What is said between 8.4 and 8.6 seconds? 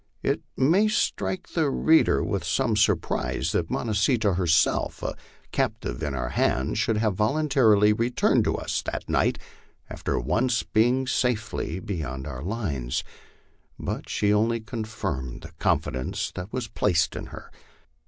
to